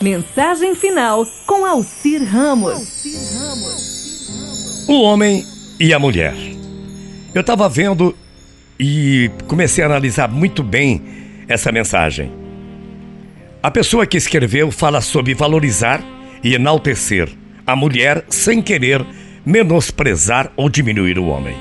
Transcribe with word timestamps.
Mensagem 0.00 0.74
final 0.74 1.26
com 1.46 1.64
Alcir 1.64 2.22
Ramos. 2.24 3.04
O 4.88 5.02
homem 5.02 5.46
e 5.78 5.92
a 5.92 5.98
mulher. 5.98 6.34
Eu 7.34 7.40
estava 7.40 7.68
vendo 7.68 8.14
e 8.78 9.30
comecei 9.46 9.84
a 9.84 9.86
analisar 9.86 10.28
muito 10.28 10.62
bem 10.62 11.02
essa 11.48 11.70
mensagem. 11.70 12.32
A 13.62 13.70
pessoa 13.70 14.06
que 14.06 14.16
escreveu 14.16 14.70
fala 14.70 15.00
sobre 15.00 15.34
valorizar 15.34 16.02
e 16.42 16.54
enaltecer 16.54 17.28
a 17.66 17.76
mulher 17.76 18.24
sem 18.28 18.62
querer 18.62 19.04
menosprezar 19.44 20.50
ou 20.56 20.68
diminuir 20.68 21.18
o 21.18 21.26
homem. 21.26 21.56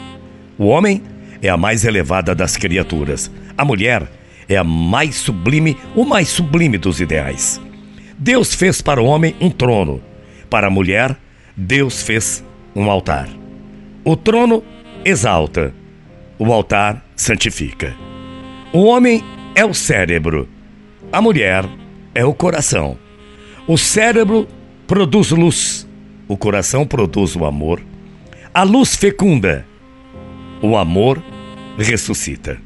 O 0.58 0.66
homem 0.68 1.04
é 1.42 1.50
a 1.50 1.58
mais 1.58 1.86
elevada 1.86 2.34
das 2.34 2.58
criaturas. 2.58 3.30
A 3.58 3.64
mulher 3.64 4.10
é 4.48 4.58
a 4.58 4.64
mais 4.64 5.16
sublime, 5.16 5.78
o 5.96 6.04
mais 6.04 6.30
sublime 6.30 6.78
dos 6.78 7.00
ideais. 7.00 7.62
Deus 8.20 8.54
fez 8.54 8.82
para 8.82 9.02
o 9.02 9.06
homem 9.06 9.34
um 9.40 9.50
trono, 9.50 10.02
para 10.50 10.68
a 10.68 10.70
mulher, 10.70 11.16
Deus 11.56 12.04
fez 12.04 12.44
um 12.76 12.92
altar. 12.92 13.30
O 14.04 14.18
trono 14.18 14.62
exalta, 15.06 15.74
o 16.38 16.52
altar 16.52 17.06
santifica. 17.16 17.96
O 18.74 18.84
homem 18.84 19.24
é 19.56 19.64
o 19.64 19.74
cérebro, 19.74 20.50
a 21.14 21.22
mulher 21.22 21.64
é 22.14 22.26
o 22.26 22.34
coração. 22.34 22.98
O 23.66 23.78
cérebro 23.78 24.46
produz 24.86 25.32
luz, 25.32 25.88
o 26.28 26.36
coração 26.36 26.86
produz 26.86 27.38
o 27.38 27.46
amor. 27.46 27.82
A 28.54 28.64
luz 28.64 28.98
fecunda, 28.98 29.66
o 30.62 30.76
amor 30.76 31.24
ressuscita. 31.78 32.60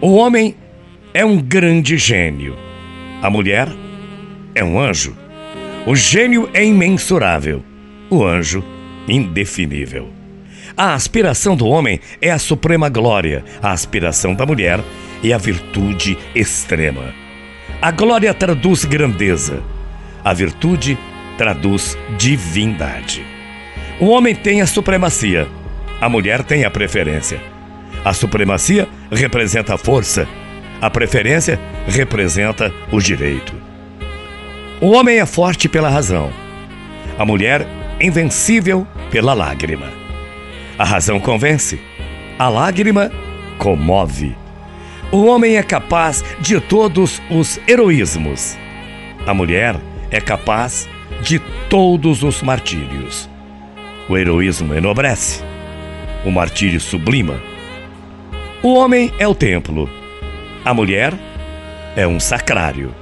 O 0.00 0.14
homem 0.14 0.54
é 1.12 1.22
um 1.22 1.38
grande 1.38 1.98
gênio. 1.98 2.56
A 3.20 3.28
mulher 3.28 3.68
é 4.58 4.64
um 4.64 4.78
anjo. 4.78 5.16
O 5.86 5.94
gênio 5.94 6.50
é 6.52 6.64
imensurável. 6.64 7.64
O 8.10 8.24
anjo, 8.24 8.64
indefinível. 9.06 10.10
A 10.76 10.94
aspiração 10.94 11.56
do 11.56 11.66
homem 11.66 12.00
é 12.20 12.30
a 12.30 12.38
suprema 12.38 12.88
glória. 12.88 13.44
A 13.62 13.70
aspiração 13.70 14.34
da 14.34 14.44
mulher 14.44 14.80
é 15.22 15.32
a 15.32 15.38
virtude 15.38 16.18
extrema. 16.34 17.14
A 17.80 17.90
glória 17.90 18.34
traduz 18.34 18.84
grandeza. 18.84 19.62
A 20.24 20.34
virtude 20.34 20.98
traduz 21.36 21.96
divindade. 22.18 23.24
O 24.00 24.06
homem 24.06 24.34
tem 24.34 24.60
a 24.60 24.66
supremacia. 24.66 25.48
A 26.00 26.08
mulher 26.08 26.42
tem 26.42 26.64
a 26.64 26.70
preferência. 26.70 27.40
A 28.04 28.12
supremacia 28.12 28.88
representa 29.10 29.74
a 29.74 29.78
força 29.78 30.28
a 30.80 30.88
preferência 30.88 31.58
representa 31.88 32.72
o 32.92 33.00
direito. 33.00 33.67
O 34.80 34.92
homem 34.92 35.18
é 35.18 35.26
forte 35.26 35.68
pela 35.68 35.88
razão, 35.88 36.30
a 37.18 37.24
mulher 37.24 37.66
invencível 38.00 38.86
pela 39.10 39.34
lágrima. 39.34 39.90
A 40.78 40.84
razão 40.84 41.18
convence, 41.18 41.80
a 42.38 42.48
lágrima 42.48 43.10
comove. 43.58 44.36
O 45.10 45.24
homem 45.24 45.56
é 45.56 45.64
capaz 45.64 46.24
de 46.38 46.60
todos 46.60 47.20
os 47.28 47.58
heroísmos. 47.66 48.56
A 49.26 49.34
mulher 49.34 49.74
é 50.12 50.20
capaz 50.20 50.88
de 51.22 51.40
todos 51.68 52.22
os 52.22 52.40
martírios. 52.40 53.28
O 54.08 54.16
heroísmo 54.16 54.74
enobrece, 54.74 55.42
o 56.24 56.30
martírio 56.30 56.80
sublima. 56.80 57.42
O 58.62 58.74
homem 58.74 59.12
é 59.18 59.26
o 59.26 59.34
templo, 59.34 59.90
a 60.64 60.72
mulher 60.72 61.14
é 61.96 62.06
um 62.06 62.20
sacrário. 62.20 62.94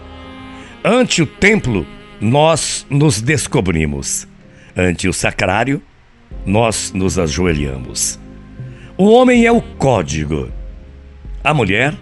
Ante 0.89 1.21
o 1.21 1.27
templo, 1.27 1.85
nós 2.21 2.87
nos 2.89 3.21
descobrimos. 3.21 4.29
Ante 4.77 5.09
o 5.09 5.13
sacrário, 5.13 5.83
nós 6.47 6.93
nos 6.93 7.19
ajoelhamos. 7.19 8.21
O 8.97 9.11
homem 9.11 9.45
é 9.45 9.51
o 9.51 9.61
código. 9.61 10.49
A 11.43 11.53
mulher 11.53 11.93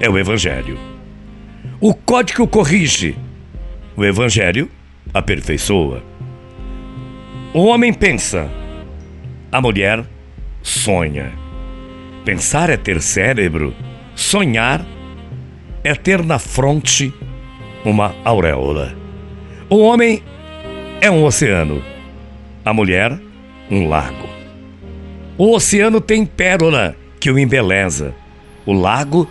é 0.00 0.08
o 0.08 0.16
evangelho. 0.16 0.78
O 1.78 1.92
código 1.92 2.48
corrige. 2.48 3.18
O 3.94 4.02
evangelho 4.02 4.70
aperfeiçoa. 5.12 6.02
O 7.52 7.66
homem 7.66 7.92
pensa. 7.92 8.50
A 9.52 9.60
mulher 9.60 10.02
sonha. 10.62 11.32
Pensar 12.24 12.70
é 12.70 12.78
ter 12.78 13.02
cérebro 13.02 13.74
Sonhar 14.14 14.86
é 15.82 15.94
ter 15.94 16.24
na 16.24 16.38
fronte 16.38 17.12
uma 17.84 18.14
auréola. 18.24 18.94
O 19.68 19.78
homem 19.78 20.22
é 21.00 21.10
um 21.10 21.24
oceano, 21.24 21.82
a 22.64 22.72
mulher, 22.72 23.18
um 23.70 23.88
lago. 23.88 24.28
O 25.36 25.54
oceano 25.54 26.00
tem 26.00 26.24
pérola 26.24 26.96
que 27.20 27.30
o 27.30 27.38
embeleza, 27.38 28.14
o 28.64 28.72
lago 28.72 29.28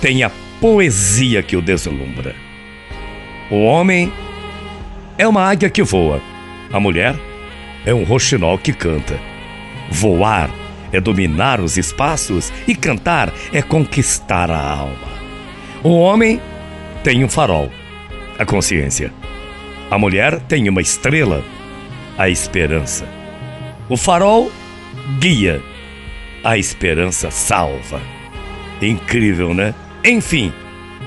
tem 0.00 0.22
a 0.22 0.30
poesia 0.60 1.42
que 1.42 1.56
o 1.56 1.62
deslumbra. 1.62 2.34
O 3.50 3.62
homem 3.64 4.12
é 5.16 5.26
uma 5.26 5.42
águia 5.42 5.70
que 5.70 5.82
voa, 5.82 6.20
a 6.72 6.80
mulher 6.80 7.14
é 7.84 7.94
um 7.94 8.04
roxinol 8.04 8.58
que 8.58 8.72
canta. 8.72 9.18
Voar 9.90 10.50
é 10.92 11.00
dominar 11.00 11.60
os 11.60 11.76
espaços 11.76 12.52
e 12.66 12.74
cantar 12.74 13.32
é 13.52 13.62
conquistar 13.62 14.50
a 14.50 14.60
alma. 14.60 15.16
O 15.82 15.96
homem 15.98 16.40
tem 17.04 17.24
um 17.24 17.28
farol, 17.28 17.70
a 18.38 18.44
consciência. 18.44 19.12
A 19.90 19.98
mulher 19.98 20.40
tem 20.42 20.68
uma 20.68 20.80
estrela, 20.80 21.44
a 22.18 22.28
esperança. 22.28 23.06
O 23.88 23.96
farol 23.96 24.50
guia, 25.18 25.62
a 26.42 26.58
esperança 26.58 27.30
salva. 27.30 28.00
Incrível, 28.80 29.54
né? 29.54 29.74
Enfim, 30.04 30.52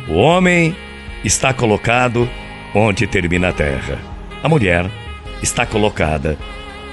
o 0.07 0.13
homem 0.13 0.75
está 1.23 1.53
colocado 1.53 2.29
onde 2.73 3.05
termina 3.05 3.49
a 3.49 3.53
terra. 3.53 3.99
A 4.41 4.49
mulher 4.49 4.89
está 5.41 5.65
colocada 5.65 6.37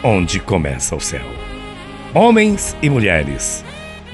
onde 0.03 0.41
começa 0.41 0.95
o 0.95 1.01
céu. 1.01 1.25
Homens 2.15 2.77
e 2.83 2.89
mulheres, 2.89 3.65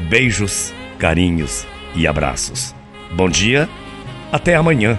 beijos, 0.09 0.75
carinhos 0.99 1.67
e 1.95 2.07
abraços. 2.07 2.75
Bom 3.13 3.29
dia, 3.29 3.69
até 4.31 4.55
amanhã, 4.55 4.99